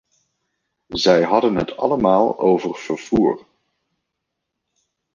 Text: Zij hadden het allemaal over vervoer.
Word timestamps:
Zij 0.87 1.23
hadden 1.23 1.55
het 1.55 1.77
allemaal 1.77 2.39
over 2.39 2.75
vervoer. 2.75 3.45